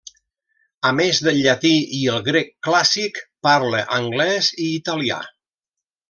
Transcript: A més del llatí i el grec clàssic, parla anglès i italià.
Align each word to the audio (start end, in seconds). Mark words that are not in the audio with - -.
A 0.91 0.91
més 0.99 1.17
del 1.25 1.35
llatí 1.47 1.73
i 1.99 2.01
el 2.15 2.23
grec 2.29 2.49
clàssic, 2.69 3.19
parla 3.49 3.83
anglès 4.01 4.49
i 4.65 4.71
italià. 4.83 5.21